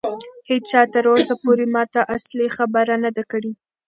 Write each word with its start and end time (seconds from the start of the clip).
هیچا 0.49 0.81
تر 0.93 1.03
اوسه 1.13 1.33
پورې 1.43 1.65
ماته 1.75 2.01
اصلي 2.15 2.47
خبره 2.57 2.95
نه 3.03 3.09
ده 3.15 3.23
کړې. 3.31 3.51